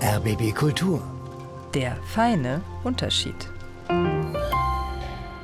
[0.00, 1.02] RBB Kultur.
[1.74, 3.34] Der feine Unterschied.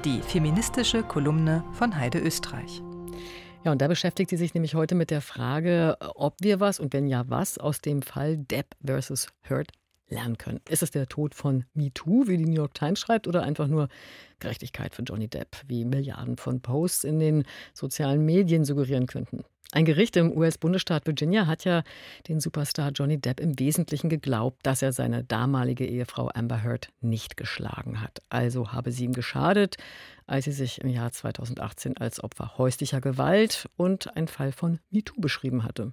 [0.04, 2.80] Die feministische Kolumne von Heide Österreich.
[3.64, 6.92] Ja, und da beschäftigt sie sich nämlich heute mit der Frage, ob wir was und
[6.92, 9.72] wenn ja was aus dem Fall Depp versus Heard
[10.08, 10.60] lernen können.
[10.68, 13.88] Ist es der Tod von MeToo, wie die New York Times schreibt, oder einfach nur
[14.38, 19.44] Gerechtigkeit für Johnny Depp, wie Milliarden von Posts in den sozialen Medien suggerieren könnten?
[19.72, 21.82] Ein Gericht im US-Bundesstaat Virginia hat ja
[22.28, 27.36] den Superstar Johnny Depp im Wesentlichen geglaubt, dass er seine damalige Ehefrau Amber Heard nicht
[27.36, 28.22] geschlagen hat.
[28.28, 29.76] Also habe sie ihm geschadet,
[30.26, 35.20] als sie sich im Jahr 2018 als Opfer häuslicher Gewalt und ein Fall von MeToo
[35.20, 35.92] beschrieben hatte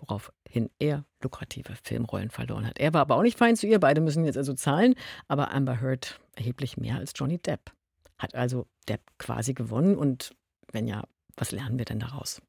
[0.00, 2.78] woraufhin er lukrative Filmrollen verloren hat.
[2.78, 4.94] Er war aber auch nicht fein zu ihr, beide müssen jetzt also zahlen,
[5.28, 7.72] aber Amber Heard erheblich mehr als Johnny Depp.
[8.18, 10.34] Hat also Depp quasi gewonnen und
[10.72, 11.04] wenn ja,
[11.36, 12.40] was lernen wir denn daraus?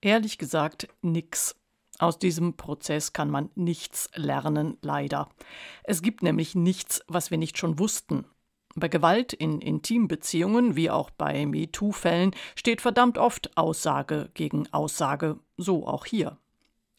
[0.00, 1.56] Ehrlich gesagt, nix.
[1.98, 5.28] Aus diesem Prozess kann man nichts lernen, leider.
[5.84, 8.24] Es gibt nämlich nichts, was wir nicht schon wussten.
[8.74, 15.86] Bei Gewalt in Intimbeziehungen, wie auch bei MeToo-Fällen, steht verdammt oft Aussage gegen Aussage, so
[15.86, 16.38] auch hier.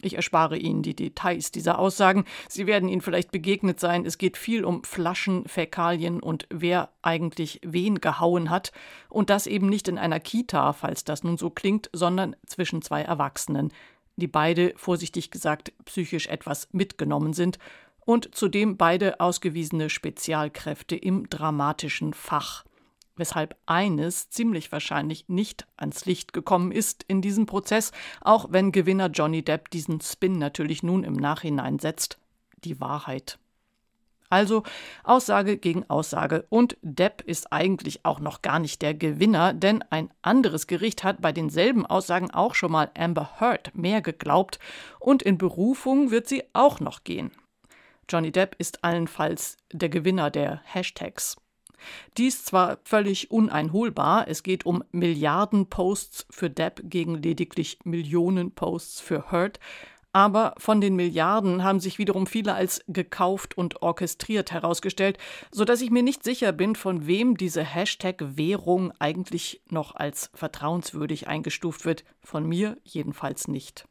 [0.06, 2.26] Ich erspare Ihnen die Details dieser Aussagen.
[2.50, 4.06] Sie werden Ihnen vielleicht begegnet sein.
[4.06, 8.72] Es geht viel um Flaschen, Fäkalien und wer eigentlich wen gehauen hat.
[9.10, 13.02] Und das eben nicht in einer Kita, falls das nun so klingt, sondern zwischen zwei
[13.02, 13.72] Erwachsenen,
[14.16, 17.58] die beide, vorsichtig gesagt, psychisch etwas mitgenommen sind
[18.06, 22.66] und zudem beide ausgewiesene Spezialkräfte im dramatischen Fach
[23.16, 29.08] weshalb eines ziemlich wahrscheinlich nicht ans Licht gekommen ist in diesem Prozess, auch wenn Gewinner
[29.08, 32.18] Johnny Depp diesen Spin natürlich nun im Nachhinein setzt,
[32.64, 33.40] die Wahrheit.
[34.32, 34.64] Also
[35.04, 36.46] Aussage gegen Aussage.
[36.50, 41.22] Und Depp ist eigentlich auch noch gar nicht der Gewinner, denn ein anderes Gericht hat
[41.22, 44.58] bei denselben Aussagen auch schon mal Amber Heard mehr geglaubt
[45.00, 47.32] und in Berufung wird sie auch noch gehen.
[48.08, 51.36] Johnny Depp ist allenfalls der Gewinner der Hashtags.
[52.18, 59.02] Dies zwar völlig uneinholbar, es geht um Milliarden Posts für Depp gegen lediglich Millionen Posts
[59.02, 59.60] für Hurt,
[60.14, 65.18] aber von den Milliarden haben sich wiederum viele als gekauft und orchestriert herausgestellt,
[65.52, 71.28] so dass ich mir nicht sicher bin, von wem diese Hashtag-Währung eigentlich noch als vertrauenswürdig
[71.28, 72.04] eingestuft wird.
[72.22, 73.86] Von mir jedenfalls nicht.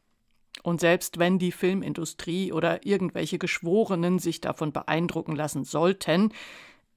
[0.63, 6.35] Und selbst wenn die Filmindustrie oder irgendwelche Geschworenen sich davon beeindrucken lassen sollten,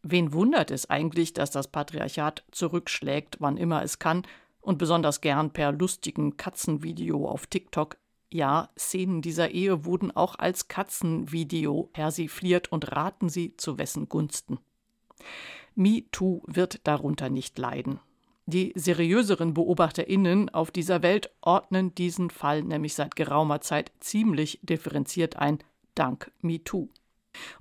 [0.03, 4.23] Wen wundert es eigentlich, dass das Patriarchat zurückschlägt, wann immer es kann,
[4.59, 7.97] und besonders gern per lustigen Katzenvideo auf TikTok?
[8.29, 14.59] Ja, Szenen dieser Ehe wurden auch als Katzenvideo persifliert und raten Sie zu wessen Gunsten.
[15.75, 17.99] MeToo wird darunter nicht leiden.
[18.45, 25.37] Die seriöseren BeobachterInnen auf dieser Welt ordnen diesen Fall nämlich seit geraumer Zeit ziemlich differenziert
[25.37, 25.59] ein,
[25.95, 26.89] dank MeToo.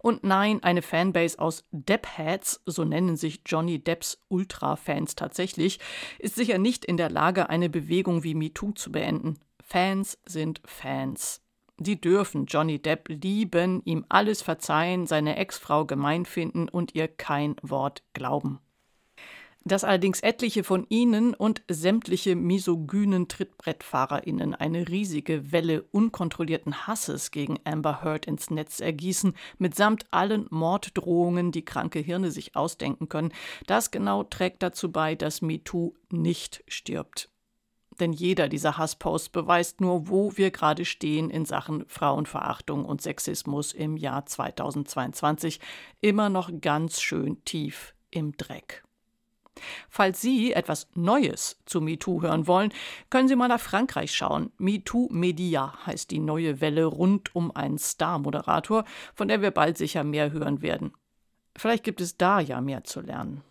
[0.01, 5.79] Und nein, eine Fanbase aus Depp-Heads, so nennen sich Johnny Depps Ultra-Fans tatsächlich,
[6.19, 9.39] ist sicher nicht in der Lage, eine Bewegung wie MeToo zu beenden.
[9.63, 11.41] Fans sind Fans.
[11.79, 17.57] Sie dürfen Johnny Depp lieben, ihm alles verzeihen, seine Ex-Frau gemein finden und ihr kein
[17.63, 18.61] Wort glauben.
[19.65, 27.61] Dass allerdings etliche von ihnen und sämtliche misogynen TrittbrettfahrerInnen eine riesige Welle unkontrollierten Hasses gegen
[27.65, 33.33] Amber Heard ins Netz ergießen, mitsamt allen Morddrohungen, die kranke Hirne sich ausdenken können,
[33.67, 37.29] das genau trägt dazu bei, dass MeToo nicht stirbt.
[38.01, 43.73] Denn jeder dieser Hassposts beweist nur, wo wir gerade stehen in Sachen Frauenverachtung und Sexismus
[43.73, 45.61] im Jahr 2022.
[46.01, 48.83] Immer noch ganz schön tief im Dreck.
[49.89, 52.73] Falls Sie etwas Neues zu MeToo hören wollen,
[53.11, 54.51] können Sie mal nach Frankreich schauen.
[54.59, 60.05] MeToo Media heißt die neue Welle rund um einen Star-Moderator, von der wir bald sicher
[60.05, 60.93] mehr hören werden.
[61.57, 63.43] Vielleicht gibt es da ja mehr zu lernen.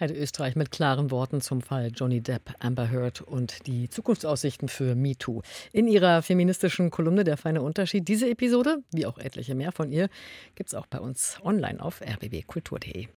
[0.00, 4.94] Heide Österreich mit klaren Worten zum Fall Johnny Depp, Amber Heard und die Zukunftsaussichten für
[4.94, 5.42] MeToo.
[5.72, 8.08] In ihrer feministischen Kolumne Der feine Unterschied.
[8.08, 10.08] Diese Episode, wie auch etliche mehr von ihr,
[10.54, 13.06] gibt es auch bei uns online auf rbbkultur.de.